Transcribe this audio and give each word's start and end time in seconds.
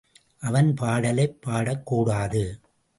அவன் 0.39 0.73
பாடலைப் 0.73 1.39
பாடக்கூடாது. 1.45 2.43